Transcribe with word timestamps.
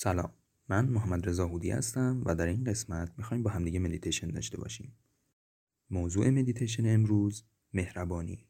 سلام. 0.00 0.32
من 0.68 0.88
محمد 0.88 1.28
رضا 1.28 1.46
هودی 1.46 1.70
هستم 1.70 2.22
و 2.26 2.34
در 2.34 2.46
این 2.46 2.64
قسمت 2.64 3.12
می‌خوایم 3.16 3.42
با 3.42 3.50
همدیگه 3.50 3.78
مدیتیشن 3.78 4.28
داشته 4.28 4.58
باشیم. 4.58 4.96
موضوع 5.90 6.30
مدیتیشن 6.30 6.94
امروز 6.94 7.44
مهربانی. 7.72 8.48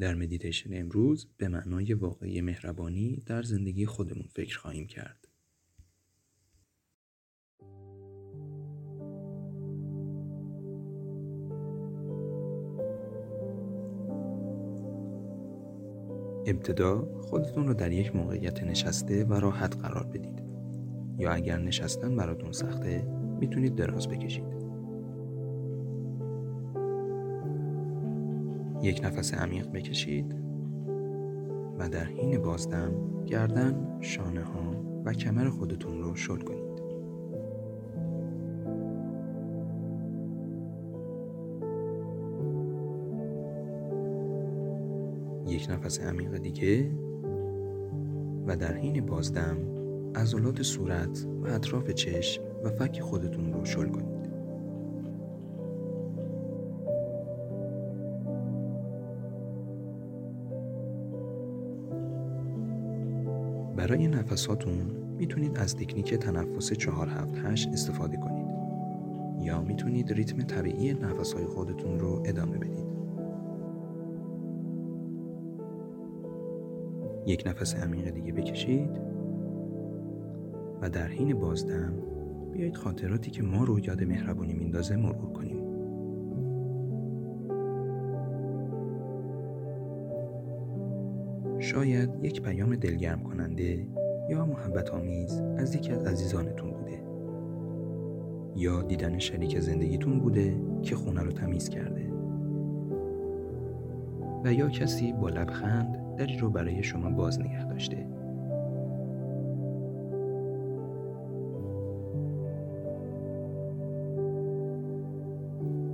در 0.00 0.14
مدیتیشن 0.14 0.80
امروز 0.80 1.28
به 1.36 1.48
معنای 1.48 1.94
واقعی 1.94 2.40
مهربانی 2.40 3.22
در 3.26 3.42
زندگی 3.42 3.86
خودمون 3.86 4.28
فکر 4.34 4.58
خواهیم 4.58 4.86
کرد. 4.86 5.28
ابتدا 16.46 17.08
خودتون 17.20 17.68
رو 17.68 17.74
در 17.74 17.92
یک 17.92 18.16
موقعیت 18.16 18.62
نشسته 18.62 19.24
و 19.24 19.34
راحت 19.34 19.76
قرار 19.76 20.06
بدید. 20.06 20.42
یا 21.18 21.32
اگر 21.32 21.58
نشستن 21.58 22.16
براتون 22.16 22.52
سخته 22.52 23.06
می‌تونید 23.40 23.74
دراز 23.74 24.08
بکشید. 24.08 24.54
یک 28.82 29.00
نفس 29.04 29.34
عمیق 29.34 29.70
بکشید 29.70 30.34
و 31.78 31.88
در 31.88 32.04
حین 32.04 32.42
بازدم 32.42 32.92
گردن، 33.26 33.98
شانه 34.00 34.42
ها 34.42 35.02
و 35.04 35.12
کمر 35.12 35.48
خودتون 35.48 36.02
رو 36.02 36.14
شل 36.14 36.38
کنید. 36.38 36.63
یک 45.54 45.70
نفس 45.70 46.00
عمیق 46.00 46.38
دیگه 46.38 46.90
و 48.46 48.56
در 48.56 48.74
حین 48.74 49.06
بازدم 49.06 49.56
عضلات 50.14 50.62
صورت 50.62 51.26
و 51.42 51.46
اطراف 51.46 51.90
چشم 51.90 52.42
و 52.64 52.70
فک 52.70 53.00
خودتون 53.00 53.52
رو 53.52 53.64
شل 53.64 53.88
کنید. 53.88 54.14
برای 63.76 64.08
نفساتون 64.08 64.90
می‌تونید 65.18 65.58
از 65.58 65.76
تکنیک 65.76 66.14
تنفس 66.14 66.72
478 66.72 67.68
استفاده 67.68 68.16
کنید 68.16 68.46
یا 69.40 69.62
می‌تونید 69.62 70.12
ریتم 70.12 70.42
طبیعی 70.42 70.94
نفسهای 70.94 71.44
خودتون 71.44 71.98
رو 71.98 72.22
ادامه 72.24 72.58
بدید. 72.58 72.83
یک 77.26 77.42
نفس 77.46 77.74
عمیق 77.74 78.10
دیگه 78.10 78.32
بکشید 78.32 79.00
و 80.82 80.90
در 80.90 81.06
حین 81.06 81.34
بازدم 81.34 81.92
بیایید 82.52 82.76
خاطراتی 82.76 83.30
که 83.30 83.42
ما 83.42 83.64
رو 83.64 83.80
یاد 83.80 84.04
مهربانی 84.04 84.54
میندازه 84.54 84.96
مرور 84.96 85.32
کنیم. 85.32 85.64
شاید 91.58 92.10
یک 92.22 92.42
پیام 92.42 92.76
دلگرم 92.76 93.22
کننده 93.22 93.86
یا 94.28 94.46
محبت 94.46 94.90
آمیز 94.90 95.40
از 95.56 95.74
یکی 95.74 95.92
از 95.92 96.04
عزیزانتون 96.04 96.70
بوده. 96.70 97.04
یا 98.56 98.82
دیدن 98.82 99.18
شریک 99.18 99.60
زندگیتون 99.60 100.20
بوده 100.20 100.60
که 100.82 100.96
خونه 100.96 101.22
رو 101.22 101.32
تمیز 101.32 101.68
کرده. 101.68 102.12
و 104.44 104.52
یا 104.52 104.68
کسی 104.68 105.12
با 105.12 105.28
لبخند 105.28 106.03
دری 106.16 106.38
رو 106.38 106.50
برای 106.50 106.82
شما 106.82 107.10
باز 107.10 107.40
نگه 107.40 107.64
داشته 107.64 108.06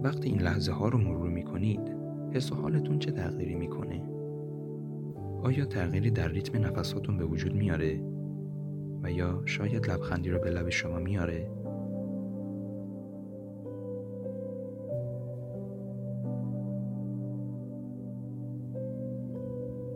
وقتی 0.03 0.29
این 0.29 0.43
لحظه 0.43 0.73
ها 0.73 0.89
رو 0.89 0.99
مرور 0.99 1.31
می 1.31 1.43
کنید 1.43 1.81
حس 2.33 2.53
و 2.53 2.55
حالتون 2.55 2.99
چه 2.99 3.11
تغییری 3.11 3.55
می‌کنه؟ 3.55 4.03
آیا 5.43 5.65
تغییری 5.65 6.11
در 6.11 6.29
ریتم 6.29 6.67
نفساتون 6.67 7.17
به 7.17 7.25
وجود 7.25 7.55
میاره؟ 7.55 8.01
و 9.03 9.13
یا 9.13 9.43
شاید 9.47 9.91
لبخندی 9.91 10.31
رو 10.31 10.39
به 10.39 10.51
لب 10.51 10.69
شما 10.69 10.99
میاره؟ 10.99 11.60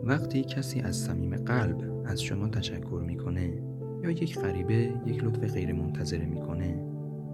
وقتی 0.05 0.43
کسی 0.43 0.81
از 0.81 0.95
صمیم 0.95 1.35
قلب 1.35 2.01
از 2.05 2.21
شما 2.21 2.47
تشکر 2.47 3.03
می‌کنه 3.05 3.61
یا 4.03 4.11
یک 4.11 4.39
غریبه 4.39 4.93
یک 5.05 5.23
لطف 5.23 5.53
غیر 5.53 5.73
منتظره 5.73 6.25
می‌کنه 6.25 6.79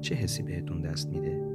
چه 0.01 0.15
حسی 0.15 0.43
بهتون 0.43 0.81
دست 0.81 1.09
میده؟ 1.09 1.51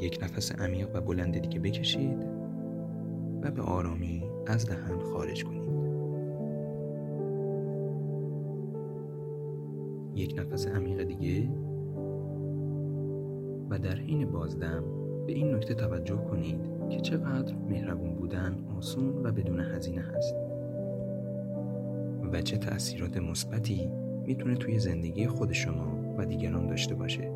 یک 0.00 0.18
نفس 0.22 0.52
عمیق 0.52 0.88
و 0.94 1.00
بلند 1.00 1.38
دیگه 1.38 1.60
بکشید 1.60 2.26
و 3.42 3.50
به 3.50 3.62
آرامی 3.62 4.24
از 4.46 4.66
دهن 4.66 4.98
خارج 4.98 5.44
کنید. 5.44 5.62
یک 10.14 10.34
نفس 10.38 10.66
عمیق 10.66 11.02
دیگه 11.02 11.48
و 13.70 13.78
در 13.78 13.96
حین 13.96 14.30
بازدم 14.30 15.01
به 15.26 15.32
این 15.32 15.54
نکته 15.54 15.74
توجه 15.74 16.16
کنید 16.16 16.60
که 16.90 17.00
چقدر 17.00 17.54
مهربون 17.68 18.14
بودن 18.14 18.56
آسون 18.76 19.26
و 19.26 19.32
بدون 19.32 19.60
هزینه 19.60 20.00
هست. 20.00 20.34
و 22.32 22.42
چه 22.42 22.56
تأثیرات 22.56 23.16
مثبتی 23.16 23.90
می‌تونه 24.26 24.54
توی 24.54 24.78
زندگی 24.78 25.26
خود 25.26 25.52
شما 25.52 26.14
و 26.18 26.26
دیگران 26.26 26.66
داشته 26.66 26.94
باشه. 26.94 27.32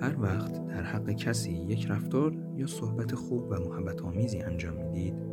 هر 0.00 0.20
وقت 0.20 0.66
در 0.66 0.82
حق 0.82 1.10
کسی 1.10 1.52
یک 1.52 1.86
رفتار 1.90 2.36
یا 2.56 2.66
صحبت 2.66 3.14
خوب 3.14 3.50
و 3.50 3.54
محبت 3.54 4.02
آمیزی 4.02 4.40
انجام 4.40 4.74
می‌دید 4.74 5.27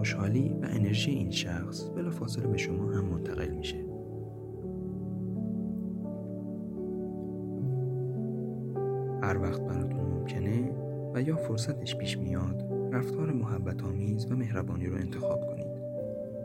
خوشحالی 0.00 0.48
و 0.62 0.66
انرژی 0.70 1.10
این 1.10 1.30
شخص 1.30 1.88
بلافاصله 1.88 2.46
به 2.46 2.56
شما 2.56 2.92
هم 2.92 3.04
منتقل 3.04 3.48
میشه. 3.48 3.76
هر 9.22 9.38
وقت 9.38 9.60
براتون 9.60 10.00
ممکنه 10.00 10.72
و 11.14 11.22
یا 11.22 11.36
فرصتش 11.36 11.96
پیش 11.96 12.18
میاد 12.18 12.64
رفتار 12.92 13.32
محبت 13.32 13.82
آمیز 13.82 14.32
و 14.32 14.36
مهربانی 14.36 14.86
رو 14.86 14.96
انتخاب 14.96 15.46
کنید. 15.46 15.82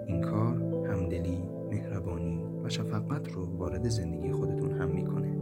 این 0.05 0.22
کار 0.22 0.55
همدلی، 0.87 1.43
مهربانی 1.72 2.43
و 2.63 2.69
شفقت 2.69 3.31
رو 3.31 3.57
وارد 3.57 3.89
زندگی 3.89 4.31
خودتون 4.31 4.72
هم 4.72 4.89
می‌کنه. 4.89 5.34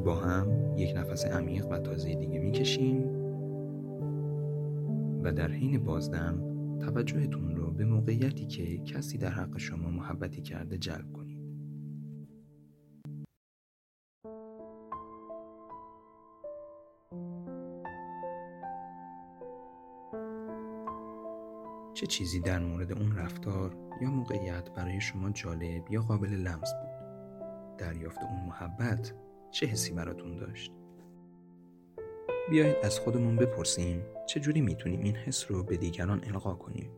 با 0.00 0.14
هم 0.14 0.76
یک 0.76 0.96
نفس 0.96 1.26
عمیق 1.26 1.66
و 1.70 1.78
تازه 1.78 2.14
دیگه 2.14 2.38
می‌کشیم 2.38 3.20
و 5.22 5.32
در 5.32 5.50
حین 5.50 5.84
بازدم 5.84 6.50
توجهتون 6.78 7.56
رو 7.56 7.70
به 7.70 7.84
موقعیتی 7.84 8.46
که 8.46 8.78
کسی 8.78 9.18
در 9.18 9.30
حق 9.30 9.58
شما 9.58 9.90
محبتی 9.90 10.42
کرده 10.42 10.78
جلب 10.78 11.12
کنید. 11.12 11.40
چه 21.94 22.06
چیزی 22.06 22.40
در 22.40 22.58
مورد 22.58 22.92
اون 22.92 23.16
رفتار 23.16 23.76
یا 24.00 24.10
موقعیت 24.10 24.70
برای 24.70 25.00
شما 25.00 25.30
جالب 25.30 25.90
یا 25.90 26.02
قابل 26.02 26.28
لمس 26.28 26.72
بود؟ 26.74 26.90
دریافت 27.78 28.18
اون 28.22 28.46
محبت 28.46 29.12
چه 29.50 29.66
حسی 29.66 29.92
براتون 29.92 30.36
داشت؟ 30.36 30.72
بیایید 32.50 32.76
از 32.82 32.98
خودمون 32.98 33.36
بپرسیم 33.36 34.02
چجوری 34.26 34.60
می‌تونیم 34.60 35.00
این 35.00 35.16
حس 35.16 35.50
رو 35.50 35.62
به 35.62 35.76
دیگران 35.76 36.24
القا 36.24 36.54
کنیم 36.54 36.90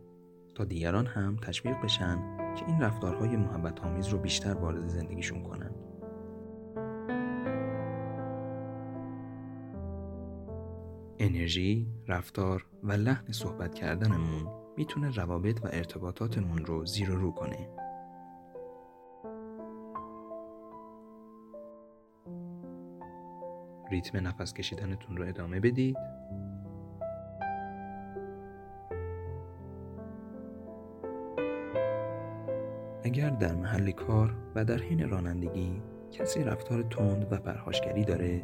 تا 0.55 0.65
دیگران 0.65 1.07
هم 1.07 1.37
تشویق 1.37 1.81
بشن 1.85 2.17
که 2.55 2.67
این 2.67 2.81
رفتارهای 2.81 3.37
محبت 3.37 3.81
آمیز 3.81 4.07
رو 4.07 4.19
بیشتر 4.19 4.55
وارد 4.55 4.89
زندگیشون 4.89 5.43
کنن. 5.43 5.75
انرژی، 11.19 11.87
رفتار 12.09 12.67
و 12.83 12.93
لحن 12.93 13.33
صحبت 13.33 13.75
کردنمون 13.75 14.49
می‌تونه 14.77 15.11
روابط 15.11 15.65
و 15.65 15.69
ارتباطاتمون 15.73 16.65
رو 16.65 16.87
زیر 16.87 17.11
و 17.11 17.17
رو 17.17 17.31
کنه 17.31 17.69
ریتم 23.93 24.29
نفس 24.29 24.53
کشیدنتون 24.53 25.17
رو 25.17 25.29
ادامه 25.29 25.61
بدید. 25.61 25.97
اگر 33.05 33.31
در 33.31 33.55
محل 33.55 33.91
کار 33.91 34.37
و 34.55 34.65
در 34.65 34.79
حین 34.79 35.11
رانندگی 35.11 35.83
کسی 36.13 36.45
رفتار 36.45 36.83
تند 36.83 37.33
و 37.33 37.37
پرخاشگری 37.37 38.05
داره 38.05 38.43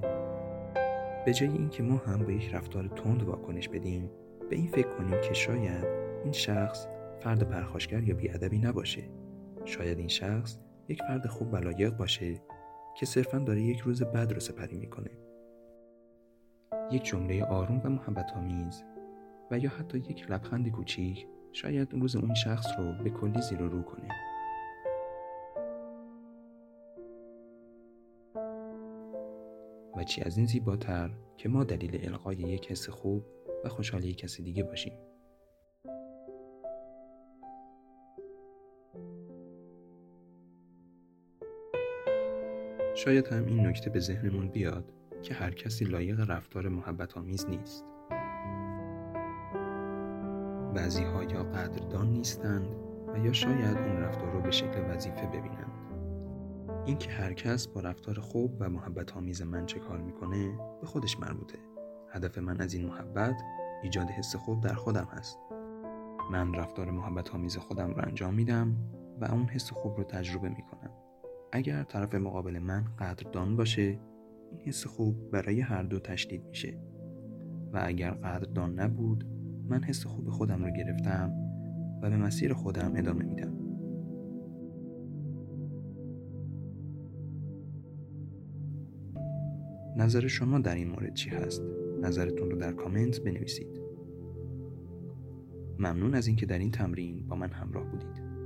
به 1.26 1.32
جای 1.32 1.48
اینکه 1.48 1.82
ما 1.82 1.96
هم 1.96 2.18
به 2.18 2.34
یک 2.34 2.54
رفتار 2.54 2.88
تند 2.88 3.22
واکنش 3.22 3.68
بدیم 3.68 4.10
به 4.50 4.56
این 4.56 4.66
فکر 4.66 4.88
کنیم 4.88 5.20
که 5.20 5.34
شاید 5.34 5.84
این 6.24 6.32
شخص 6.32 6.86
فرد 7.20 7.42
پرخاشگر 7.42 8.02
یا 8.02 8.14
بیادبی 8.14 8.58
نباشه. 8.58 9.02
شاید 9.64 9.98
این 9.98 10.08
شخص 10.08 10.58
یک 10.88 11.02
فرد 11.02 11.26
خوب 11.26 11.52
و 11.52 11.56
لایق 11.56 11.96
باشه 11.96 12.40
که 12.96 13.06
صرفا 13.06 13.38
داره 13.38 13.62
یک 13.62 13.80
روز 13.80 14.02
بد 14.02 14.32
رو 14.32 14.40
سپری 14.40 14.76
می‌کنه. 14.76 15.10
یک 16.90 17.04
جمله 17.04 17.44
آروم 17.44 17.80
و 17.84 17.88
محبت 17.88 18.32
آمیز 18.36 18.84
و 19.50 19.58
یا 19.58 19.70
حتی 19.70 19.98
یک 19.98 20.30
لبخند 20.30 20.68
کوچیک 20.68 21.26
شاید 21.52 21.92
روز 21.92 22.16
اون 22.16 22.34
شخص 22.34 22.66
رو 22.78 23.04
به 23.04 23.10
کلی 23.10 23.40
زیر 23.42 23.58
رو 23.58 23.82
کنه. 23.82 24.08
و 29.96 30.04
چی 30.04 30.22
از 30.22 30.36
این 30.36 30.46
زیباتر 30.46 31.10
که 31.36 31.48
ما 31.48 31.64
دلیل 31.64 32.06
القای 32.06 32.36
یک 32.36 32.70
حس 32.70 32.88
خوب 32.88 33.24
و 33.64 33.68
خوشحالی 33.68 34.14
کسی 34.14 34.42
دیگه 34.42 34.62
باشیم. 34.62 34.92
شاید 42.94 43.26
هم 43.26 43.46
این 43.46 43.66
نکته 43.66 43.90
به 43.90 44.00
ذهنمون 44.00 44.48
بیاد. 44.48 44.92
که 45.22 45.34
هر 45.34 45.50
کسی 45.50 45.84
لایق 45.84 46.30
رفتار 46.30 46.68
محبت 46.68 47.16
آمیز 47.16 47.46
نیست. 47.48 47.84
بعضی 50.74 51.04
ها 51.04 51.24
یا 51.24 51.42
قدردان 51.42 52.10
نیستند 52.12 52.66
و 53.14 53.18
یا 53.18 53.32
شاید 53.32 53.78
اون 53.78 53.96
رفتار 53.96 54.30
رو 54.30 54.40
به 54.40 54.50
شکل 54.50 54.94
وظیفه 54.94 55.26
ببینند. 55.26 55.72
اینکه 56.86 57.10
هر 57.10 57.32
کس 57.32 57.68
با 57.68 57.80
رفتار 57.80 58.20
خوب 58.20 58.56
و 58.60 58.68
محبت 58.68 59.16
آمیز 59.16 59.42
من 59.42 59.66
چه 59.66 59.78
کار 59.78 59.98
می‌کنه 59.98 60.58
به 60.80 60.86
خودش 60.86 61.20
مربوطه. 61.20 61.58
هدف 62.12 62.38
من 62.38 62.60
از 62.60 62.74
این 62.74 62.86
محبت 62.86 63.42
ایجاد 63.82 64.10
حس 64.10 64.36
خوب 64.36 64.60
در 64.60 64.74
خودم 64.74 65.08
هست. 65.12 65.38
من 66.30 66.54
رفتار 66.54 66.90
محبت 66.90 67.34
آمیز 67.34 67.56
خودم 67.56 67.90
رو 67.90 68.02
انجام 68.06 68.34
میدم 68.34 68.76
و 69.20 69.24
اون 69.24 69.44
حس 69.44 69.70
خوب 69.70 69.96
رو 69.96 70.04
تجربه 70.04 70.48
می‌کنم. 70.48 70.90
اگر 71.52 71.82
طرف 71.82 72.14
مقابل 72.14 72.58
من 72.58 72.84
قدردان 72.98 73.56
باشه 73.56 73.98
این 74.50 74.60
حس 74.60 74.86
خوب 74.86 75.30
برای 75.30 75.60
هر 75.60 75.82
دو 75.82 75.98
تشدید 75.98 76.44
میشه. 76.48 76.78
و 77.72 77.80
اگر 77.84 78.10
قدردان 78.10 78.80
نبود 78.80 79.24
من 79.68 79.82
حس 79.82 80.06
خوب 80.06 80.30
خودم 80.30 80.64
رو 80.64 80.70
گرفتم 80.70 81.32
و 82.02 82.10
به 82.10 82.16
مسیر 82.16 82.52
خودم 82.52 82.92
ادامه 82.96 83.24
میدم. 83.24 83.58
نظر 89.96 90.26
شما 90.26 90.58
در 90.58 90.74
این 90.74 90.88
مورد 90.88 91.14
چی 91.14 91.30
هست؟ 91.30 91.62
نظرتون 92.02 92.50
رو 92.50 92.56
در 92.56 92.72
کامنت 92.72 93.20
بنویسید. 93.20 93.80
ممنون 95.78 96.14
از 96.14 96.26
اینکه 96.26 96.46
در 96.46 96.58
این 96.58 96.70
تمرین 96.70 97.26
با 97.26 97.36
من 97.36 97.50
همراه 97.50 97.90
بودید. 97.90 98.37